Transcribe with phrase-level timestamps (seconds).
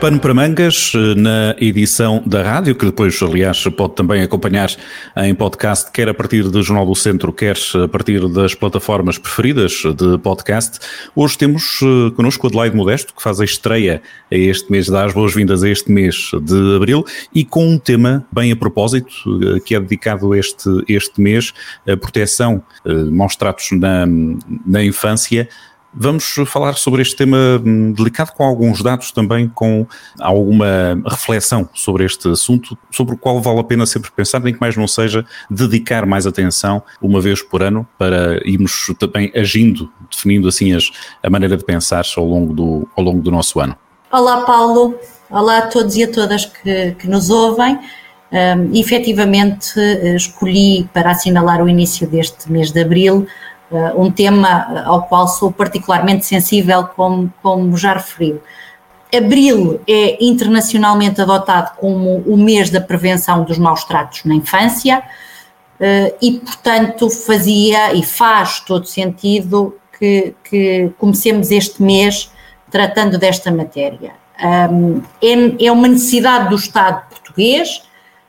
[0.00, 4.70] Pano para Mangas, eh, na edição da rádio, que depois, aliás, pode também acompanhar
[5.16, 9.82] em podcast, quer a partir do Jornal do Centro, quer a partir das plataformas preferidas
[9.96, 10.78] de podcast.
[11.14, 15.14] Hoje temos eh, connosco Adelaide Modesto, que faz a estreia a este mês, dá as
[15.14, 17.04] boas-vindas a este mês de abril,
[17.34, 21.52] e com um tema bem a propósito, eh, que é dedicado este, este mês,
[21.88, 22.62] a proteção,
[23.10, 24.06] maus tratos na,
[24.66, 25.48] na infância.
[25.96, 29.86] Vamos falar sobre este tema hum, delicado com alguns dados também, com
[30.20, 34.60] alguma reflexão sobre este assunto, sobre o qual vale a pena sempre pensar, nem que
[34.60, 40.48] mais não seja dedicar mais atenção uma vez por ano para irmos também agindo, definindo
[40.48, 40.90] assim as,
[41.22, 43.76] a maneira de pensar ao longo do, ao longo do nosso ano.
[44.10, 44.98] Olá Paulo,
[45.30, 47.78] olá a todos e a todas que, que nos ouvem.
[48.32, 53.28] Um, efetivamente eh, escolhi para assinalar o início deste mês de abril
[53.70, 58.40] uh, um tema ao qual sou particularmente sensível, como, como já referiu.
[59.14, 66.16] Abril é internacionalmente adotado como o mês da prevenção dos maus tratos na infância uh,
[66.20, 72.30] e, portanto, fazia e faz todo sentido que, que comecemos este mês
[72.70, 74.12] tratando desta matéria.
[74.42, 77.82] Um, é, é uma necessidade do Estado português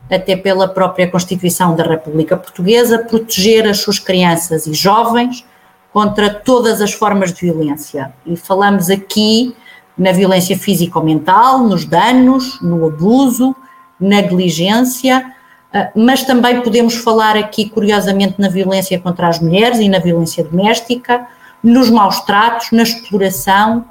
[0.10, 5.46] até pela própria Constituição da República Portuguesa, proteger as suas crianças e jovens
[5.92, 8.14] contra todas as formas de violência.
[8.26, 9.56] E falamos aqui
[9.98, 13.56] na violência físico-mental, nos danos, no abuso,
[14.00, 15.34] negligência,
[15.74, 20.44] ah, mas também podemos falar aqui, curiosamente, na violência contra as mulheres e na violência
[20.44, 21.28] doméstica,
[21.64, 23.86] nos maus tratos, na exploração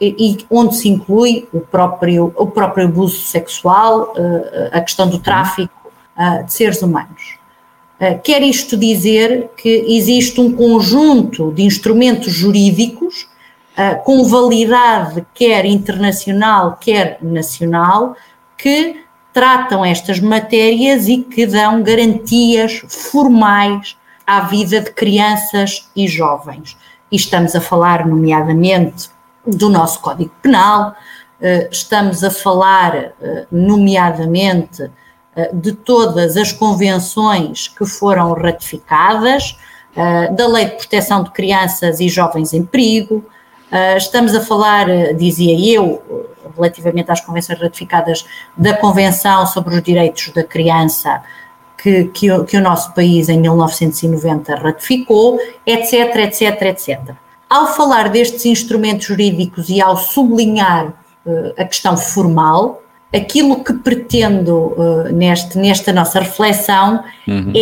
[0.00, 5.92] e, onde se inclui o próprio, o próprio abuso sexual, uh, a questão do tráfico
[6.16, 7.38] uh, de seres humanos.
[8.24, 13.28] quer isto dizer que existe um conjunto de instrumentos jurídicos
[14.04, 18.14] com validade quer internacional, quer nacional,
[18.56, 23.96] que tratam estas matérias e que dão garantias formais
[24.26, 26.76] à vida de crianças e jovens.
[27.10, 29.10] E estamos a falar, nomeadamente,
[29.46, 30.94] do nosso Código Penal,
[31.40, 34.90] eh, estamos a falar, eh, nomeadamente,
[35.34, 39.56] eh, de todas as convenções que foram ratificadas,
[40.36, 43.24] da Lei de Proteção de Crianças e Jovens em Perigo,
[43.96, 44.86] estamos a falar,
[45.16, 46.00] dizia eu,
[46.56, 48.24] relativamente às convenções ratificadas,
[48.56, 51.20] da Convenção sobre os Direitos da Criança,
[51.76, 57.16] que, que, que o nosso país em 1990 ratificou, etc, etc, etc.
[57.50, 60.94] Ao falar destes instrumentos jurídicos e ao sublinhar
[61.26, 62.80] uh, a questão formal,
[63.12, 67.52] aquilo que pretendo uh, neste, nesta nossa reflexão uhum.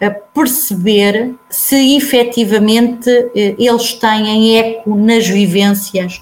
[0.00, 6.20] é uh, perceber se efetivamente eles têm eco nas vivências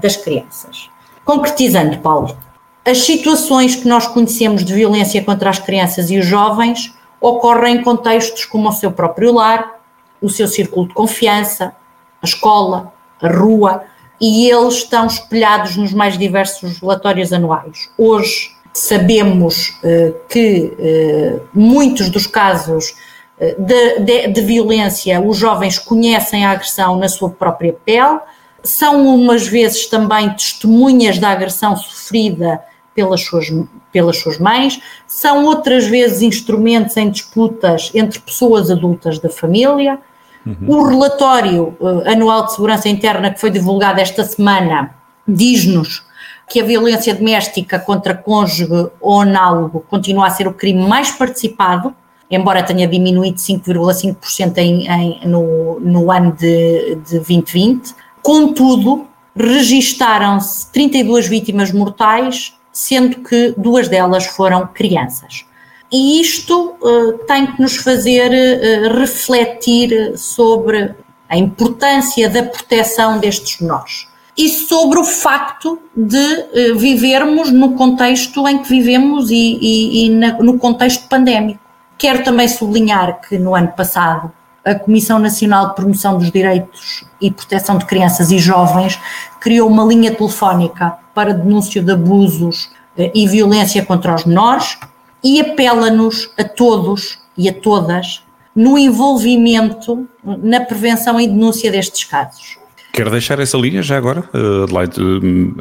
[0.00, 0.88] das crianças.
[1.26, 2.34] Concretizando, Paulo,
[2.82, 7.82] as situações que nós conhecemos de violência contra as crianças e os jovens ocorrem em
[7.82, 9.78] contextos como o seu próprio lar,
[10.22, 11.76] o seu círculo de confiança,
[12.22, 13.84] a escola, a rua,
[14.20, 17.88] e eles estão espelhados nos mais diversos relatórios anuais.
[17.96, 22.94] Hoje sabemos uh, que uh, muitos dos casos
[23.40, 28.20] uh, de, de, de, violência, os jovens conhecem a agressão na sua própria pele,
[28.62, 32.60] são umas vezes também testemunhas da agressão sofrida
[32.94, 33.46] pelas suas,
[33.92, 40.00] pelas suas mães, são outras vezes instrumentos em disputas entre pessoas adultas da família,
[40.48, 40.78] Uhum.
[40.78, 44.94] O relatório uh, anual de segurança interna que foi divulgado esta semana
[45.26, 46.06] diz-nos
[46.48, 48.66] que a violência doméstica contra cônjuge
[48.98, 51.94] ou análogo continua a ser o crime mais participado,
[52.30, 57.94] embora tenha diminuído 5,5% em, em, no, no ano de, de 2020.
[58.22, 65.44] Contudo, registaram-se 32 vítimas mortais, sendo que duas delas foram crianças.
[65.90, 70.94] E isto uh, tem que nos fazer uh, refletir sobre
[71.28, 78.46] a importância da proteção destes menores e sobre o facto de uh, vivermos no contexto
[78.46, 81.60] em que vivemos e, e, e na, no contexto pandémico.
[81.96, 84.30] Quero também sublinhar que no ano passado
[84.64, 89.00] a Comissão Nacional de Promoção dos Direitos e Proteção de Crianças e Jovens
[89.40, 92.70] criou uma linha telefónica para denúncia de abusos
[93.14, 94.76] e violência contra os menores
[95.22, 98.22] e apela-nos a todos e a todas
[98.54, 102.58] no envolvimento na prevenção e denúncia destes casos.
[102.92, 105.00] Quer deixar essa linha já agora, Adelaide,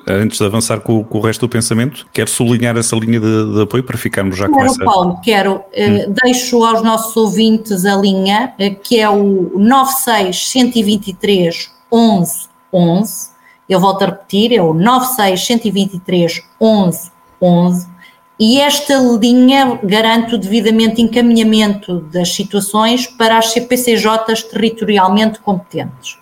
[0.08, 2.08] antes de avançar com, com, o resto do pensamento?
[2.12, 4.84] Quer sublinhar essa linha de, de apoio para ficarmos já quero, com essa...
[4.84, 5.62] Paulo, quero.
[5.78, 6.14] Hum.
[6.24, 13.30] Deixo aos nossos ouvintes a linha, que é o 96 123 11 11.
[13.70, 17.97] Eu volto a repetir, é o 96 123 11 11
[18.40, 26.20] e esta linha garante o devidamente encaminhamento das situações para as CPCJs territorialmente competentes.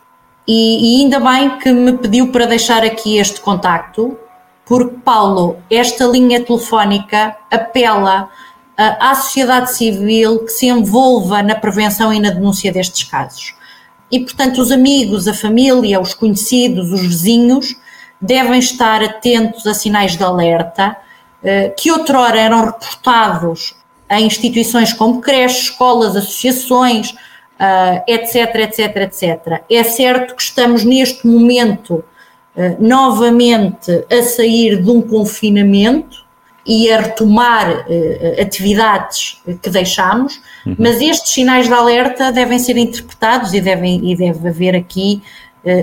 [0.48, 4.18] E, e, ainda bem que me pediu para deixar aqui este contacto,
[4.66, 8.30] porque, Paulo, esta linha telefónica apela
[8.78, 13.56] à sociedade civil que se envolva na prevenção e na denúncia destes casos.
[14.12, 17.76] E, portanto, os amigos, a família, os conhecidos, os vizinhos
[18.22, 20.96] devem estar atentos a sinais de alerta
[21.78, 23.76] que outrora eram reportados
[24.10, 27.14] em instituições como creches, escolas, associações,
[28.08, 29.62] etc, etc, etc.
[29.70, 32.04] É certo que estamos neste momento
[32.56, 36.26] eh, novamente a sair de um confinamento
[36.66, 40.76] e a retomar eh, atividades que deixámos, uhum.
[40.80, 45.22] mas estes sinais de alerta devem ser interpretados e, devem, e deve haver aqui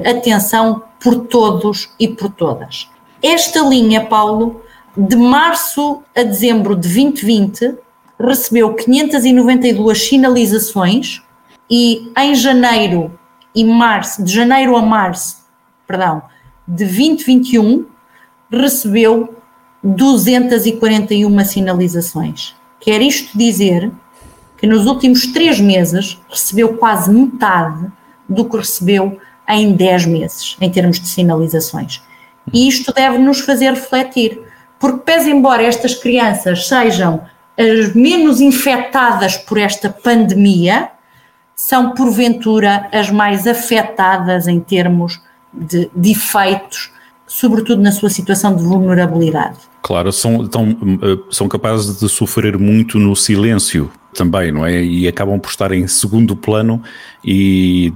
[0.08, 2.88] atenção por todos e por todas.
[3.20, 4.62] Esta linha, Paulo,
[4.96, 7.74] de março a dezembro de 2020,
[8.18, 11.22] recebeu 592 sinalizações
[11.70, 13.18] e em janeiro
[13.54, 15.38] e março, de janeiro a março,
[15.86, 16.22] perdão,
[16.66, 17.86] de 2021,
[18.50, 19.34] recebeu
[19.82, 22.54] 241 sinalizações.
[22.78, 23.90] Quer isto dizer
[24.56, 27.90] que nos últimos três meses recebeu quase metade
[28.28, 29.18] do que recebeu
[29.48, 32.02] em 10 meses, em termos de sinalizações.
[32.52, 34.40] E isto deve nos fazer refletir
[34.82, 37.22] porque, pese embora estas crianças sejam
[37.56, 40.88] as menos infectadas por esta pandemia,
[41.54, 45.22] são porventura as mais afetadas em termos
[45.54, 46.90] de, de efeitos,
[47.28, 49.58] sobretudo na sua situação de vulnerabilidade.
[49.82, 54.82] Claro, são, tão, eh, são capazes de sofrer muito no silêncio também, não é?
[54.82, 56.82] E acabam por estar em segundo plano
[57.24, 57.92] e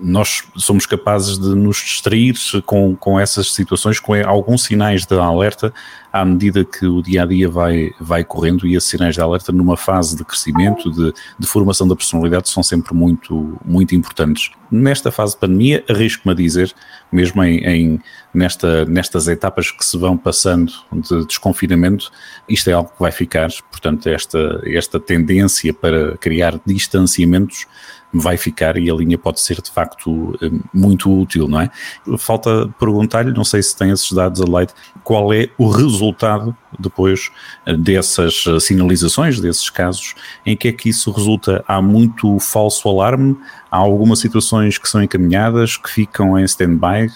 [0.00, 2.34] nós somos capazes de nos distrair
[2.64, 5.72] com, com essas situações, com alguns sinais de alerta
[6.12, 9.52] à medida que o dia a dia vai, vai correndo e esses sinais de alerta
[9.52, 14.50] numa fase de crescimento, de, de formação da personalidade, são sempre muito, muito importantes.
[14.70, 16.72] Nesta fase de pandemia, arrisco-me a dizer,
[17.12, 18.00] mesmo em, em,
[18.34, 22.10] nesta, nestas etapas que se vão passando de desconfinamento,
[22.48, 27.66] isto é algo que vai ficar, portanto, esta, esta tendência para criar distanciamentos
[28.12, 31.70] vai ficar e a linha pode ser de facto eh, muito útil, não é?
[32.18, 34.74] Falta perguntar-lhe, não sei se tem esses dados a Leite,
[35.04, 37.30] qual é o resultado depois
[37.66, 40.14] eh, dessas eh, sinalizações, desses casos,
[40.44, 41.64] em que é que isso resulta?
[41.68, 43.36] Há muito falso alarme?
[43.70, 47.08] Há algumas situações que são encaminhadas, que ficam em stand-by?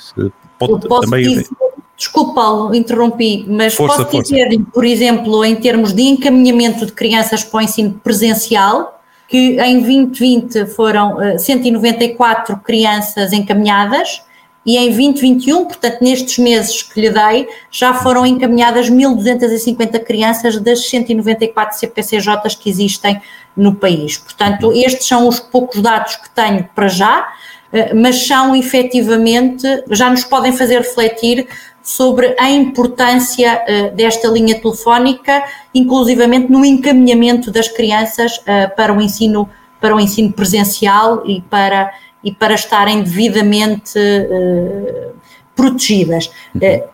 [0.58, 1.24] Pode também...
[1.24, 1.48] Dizer,
[1.96, 7.42] desculpa, Paulo, interrompi, mas força, posso dizer, por exemplo, em termos de encaminhamento de crianças
[7.42, 14.22] para o ensino presencial, que em 2020 foram 194 eh, crianças encaminhadas
[14.66, 20.88] e em 2021, portanto nestes meses que lhe dei, já foram encaminhadas 1.250 crianças das
[20.88, 23.20] 194 CPCJs que existem
[23.54, 24.16] no país.
[24.16, 27.28] Portanto, estes são os poucos dados que tenho para já,
[27.72, 31.46] eh, mas são efetivamente, já nos podem fazer refletir
[31.84, 35.44] sobre a importância uh, desta linha telefónica,
[35.74, 39.48] inclusivamente no encaminhamento das crianças uh, para o ensino
[39.78, 41.92] para o ensino presencial e para
[42.24, 45.12] e para estarem devidamente uh,
[45.54, 46.30] protegidas.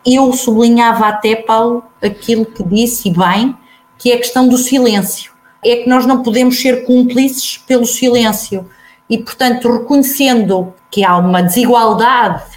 [0.04, 3.56] eu sublinhava até Paulo aquilo que disse e bem,
[3.96, 5.32] que é a questão do silêncio.
[5.64, 8.68] É que nós não podemos ser cúmplices pelo silêncio
[9.08, 12.49] e, portanto, reconhecendo que há uma desigualdade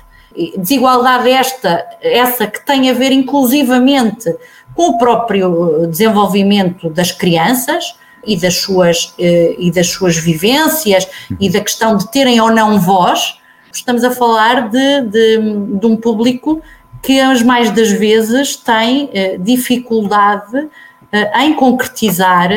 [0.58, 4.34] desigualdade esta, essa que tem a ver inclusivamente
[4.76, 11.08] com o próprio desenvolvimento das crianças e das suas, eh, e das suas vivências
[11.40, 13.38] e da questão de terem ou não voz,
[13.72, 15.38] estamos a falar de, de,
[15.80, 16.62] de um público
[17.02, 20.70] que as mais das vezes tem eh, dificuldade
[21.12, 22.50] eh, em concretizar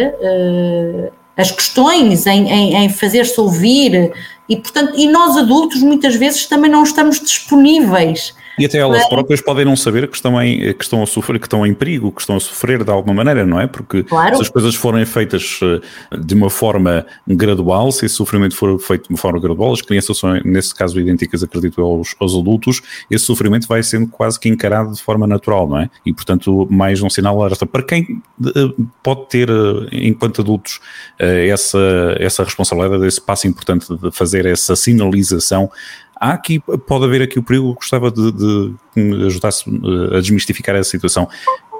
[1.37, 4.13] as questões, em, em, em fazer-se ouvir,
[4.49, 9.09] e, portanto, e nós adultos muitas vezes também não estamos disponíveis e até elas é.
[9.09, 12.11] próprias podem não saber que estão, em, que estão a sofrer, que estão em perigo,
[12.11, 13.67] que estão a sofrer de alguma maneira, não é?
[13.67, 14.37] Porque claro.
[14.37, 19.05] se as coisas forem feitas eh, de uma forma gradual, se esse sofrimento for feito
[19.05, 23.25] de uma forma gradual, as crianças são, nesse caso, idênticas, acredito, aos, aos adultos, esse
[23.25, 25.91] sofrimento vai sendo quase que encarado de forma natural, não é?
[26.05, 27.67] E, portanto, mais um sinal alerta.
[27.67, 30.81] Para quem eh, pode ter, eh, enquanto adultos,
[31.19, 31.79] essa,
[32.19, 35.71] essa responsabilidade, esse passo importante de fazer essa sinalização,
[36.21, 39.65] há aqui, pode haver aqui o perigo, gostava de, de me ajudasse
[40.13, 41.29] a desmistificar essa situação.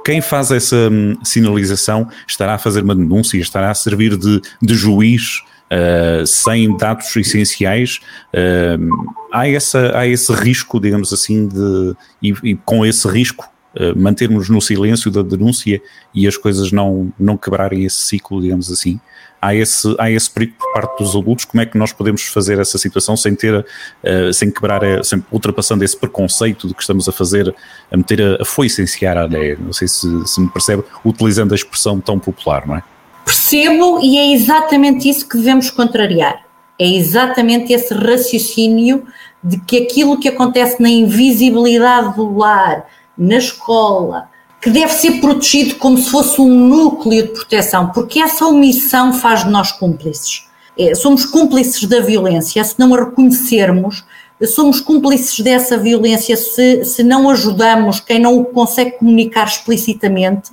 [0.05, 4.75] Quem faz essa hum, sinalização estará a fazer uma denúncia, estará a servir de, de
[4.75, 7.99] juiz uh, sem dados essenciais.
[8.33, 13.99] Uh, há, essa, há esse risco, digamos assim, de, e, e com esse risco uh,
[13.99, 15.81] mantermos no silêncio da denúncia
[16.15, 19.01] e as coisas não, não quebrarem esse ciclo, digamos assim
[19.41, 22.59] há esse, há esse perigo por parte dos adultos, como é que nós podemos fazer
[22.59, 27.09] essa situação sem ter, uh, sem quebrar, uh, sem ultrapassando esse preconceito de que estamos
[27.09, 27.55] a fazer,
[27.91, 31.53] a meter a, a foice em seara alheia, não sei se, se me percebe, utilizando
[31.53, 32.83] a expressão tão popular, não é?
[33.25, 36.45] Percebo e é exatamente isso que devemos contrariar.
[36.79, 39.05] É exatamente esse raciocínio
[39.43, 44.29] de que aquilo que acontece na invisibilidade do lar, na escola,
[44.61, 49.45] que deve ser protegido como se fosse um núcleo de proteção, porque essa omissão faz
[49.45, 50.47] de nós cúmplices.
[50.79, 54.05] É, somos cúmplices da violência se não a reconhecermos,
[54.45, 60.51] somos cúmplices dessa violência se, se não ajudamos quem não o consegue comunicar explicitamente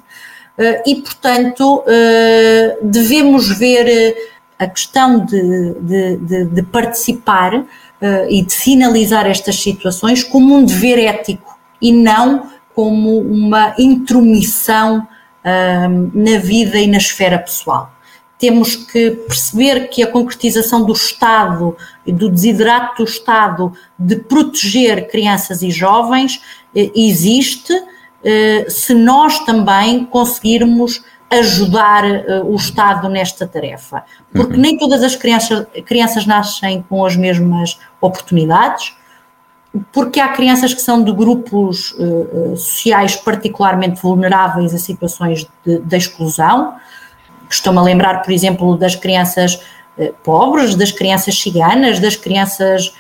[0.58, 4.16] eh, e, portanto, eh, devemos ver eh,
[4.60, 7.66] a questão de, de, de, de participar
[8.30, 15.08] e de sinalizar estas situações como um dever ético e não como uma intromissão
[15.46, 17.92] um, na vida e na esfera pessoal.
[18.38, 25.08] Temos que perceber que a concretização do Estado e do desiderato do Estado de proteger
[25.08, 26.42] crianças e jovens
[26.76, 27.74] eh, existe
[28.24, 34.04] eh, se nós também conseguirmos ajudar eh, o Estado nesta tarefa.
[34.34, 34.62] Porque uhum.
[34.62, 38.94] nem todas as crianças, crianças nascem com as mesmas oportunidades,
[39.92, 45.98] porque há crianças que são de grupos uh, sociais particularmente vulneráveis a situações de, de
[45.98, 46.76] exclusão.
[47.50, 49.56] Estou-me a lembrar, por exemplo, das crianças
[49.98, 52.94] uh, pobres, das crianças ciganas, das crianças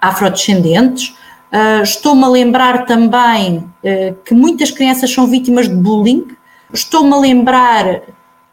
[0.00, 1.14] afrodescendentes.
[1.52, 3.68] Uh, Estou-me a lembrar também
[4.24, 6.28] que muitas crianças são vítimas de bullying.
[6.72, 8.02] Estou-me a lembrar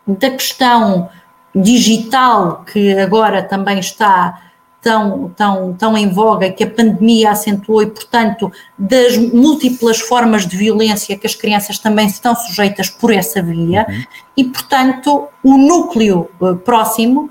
[0.08, 1.10] da questão
[1.54, 4.40] digital que agora também está
[4.88, 10.56] tão, tão, tão em voga que a pandemia acentuou e, portanto, das múltiplas formas de
[10.56, 14.04] violência que as crianças também estão sujeitas por essa via uhum.
[14.38, 17.30] e, portanto, o núcleo eh, próximo,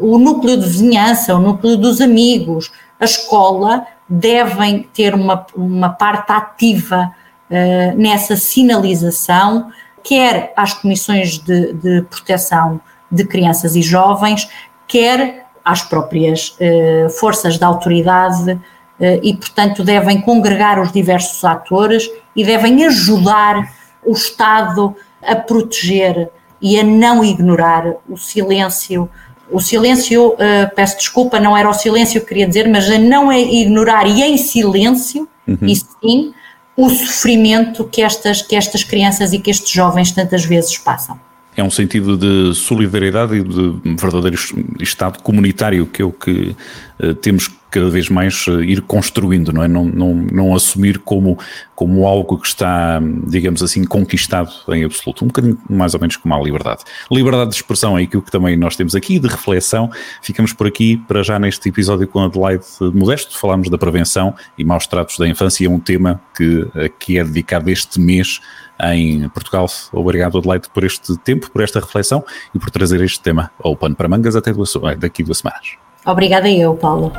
[0.00, 6.32] o núcleo de vizinhança, o núcleo dos amigos, a escola devem ter uma, uma parte
[6.32, 7.14] ativa
[7.48, 9.70] uh, nessa sinalização,
[10.02, 12.80] quer às comissões de, de proteção
[13.10, 14.50] de crianças e jovens,
[14.86, 18.58] quer às próprias eh, forças da autoridade
[18.98, 23.72] eh, e, portanto, devem congregar os diversos atores e devem ajudar
[24.04, 26.28] o Estado a proteger
[26.60, 29.08] e a não ignorar o silêncio.
[29.50, 33.30] O silêncio, eh, peço desculpa, não era o silêncio que queria dizer, mas a não
[33.30, 35.58] é ignorar e em silêncio, uhum.
[35.62, 36.34] e sim,
[36.76, 41.18] o sofrimento que estas, que estas crianças e que estes jovens tantas vezes passam
[41.56, 44.38] é um sentido de solidariedade e de verdadeiro
[44.80, 46.54] Estado comunitário que é o que
[47.02, 49.68] uh, temos cada vez mais uh, ir construindo, não é?
[49.68, 51.38] Não, não, não assumir como,
[51.74, 55.24] como algo que está, digamos assim, conquistado em absoluto.
[55.24, 56.82] Um bocadinho mais ou menos como a liberdade.
[57.10, 59.90] Liberdade de expressão é aquilo que também nós temos aqui, de reflexão.
[60.20, 63.38] Ficamos por aqui para já neste episódio com Adelaide Modesto.
[63.38, 65.66] Falámos da prevenção e maus tratos da infância.
[65.66, 66.66] É um tema que,
[66.98, 68.40] que é dedicado este mês
[68.84, 69.66] em Portugal.
[69.92, 73.94] Obrigado, Adelaide, por este tempo, por esta reflexão e por trazer este tema ao pano
[73.94, 75.76] para mangas até duas, eh, daqui duas semanas.
[76.06, 77.12] Obrigada eu, Paulo.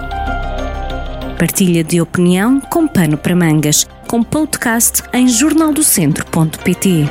[1.38, 7.10] Partilha de opinião com pano para mangas, com podcast em jornaldocentro.pt.